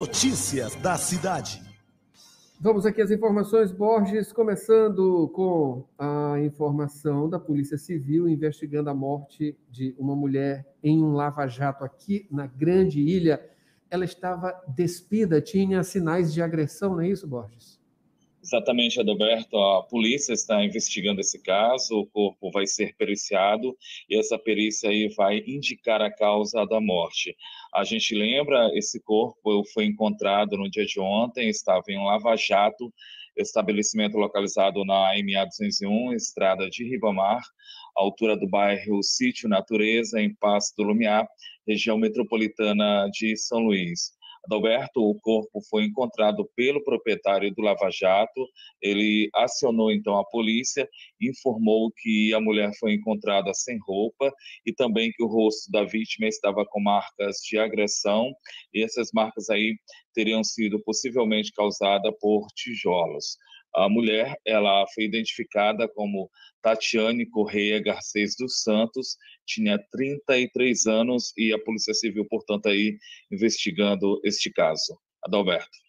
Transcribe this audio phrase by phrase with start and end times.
[0.00, 1.60] Notícias da cidade.
[2.60, 9.58] Vamos aqui às informações, Borges, começando com a informação da Polícia Civil investigando a morte
[9.68, 13.44] de uma mulher em um lava-jato aqui na Grande Ilha.
[13.90, 17.80] Ela estava despida, tinha sinais de agressão, não é isso, Borges?
[18.42, 19.58] Exatamente, Adalberto.
[19.58, 23.76] A polícia está investigando esse caso, o corpo vai ser periciado
[24.08, 27.36] e essa perícia aí vai indicar a causa da morte.
[27.74, 32.92] A gente lembra, esse corpo foi encontrado no dia de ontem, estava em um lava-jato,
[33.36, 37.42] estabelecimento localizado na MA 201, estrada de Ribamar,
[37.96, 41.26] altura do bairro Sítio Natureza, em Passo do Lumiar,
[41.66, 44.17] região metropolitana de São Luís.
[44.48, 48.46] Adalberto, o corpo foi encontrado pelo proprietário do Lava Jato.
[48.80, 50.88] Ele acionou então a polícia,
[51.20, 54.32] informou que a mulher foi encontrada sem roupa
[54.64, 58.32] e também que o rosto da vítima estava com marcas de agressão.
[58.72, 59.76] E essas marcas aí
[60.14, 63.36] teriam sido possivelmente causadas por tijolos.
[63.74, 66.30] A mulher, ela foi identificada como
[66.62, 69.16] Tatiane Correia Garcês dos Santos,
[69.46, 72.98] tinha 33 anos e a Polícia Civil, portanto, aí
[73.30, 74.98] investigando este caso.
[75.24, 75.87] Adalberto.